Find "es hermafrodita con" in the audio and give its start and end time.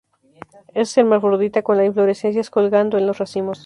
0.73-1.77